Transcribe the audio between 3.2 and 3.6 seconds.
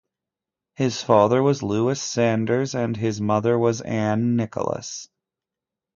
mother